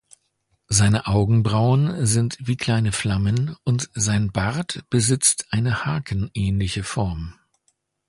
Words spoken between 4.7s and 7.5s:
besitzt eine haken-ähnliche Form.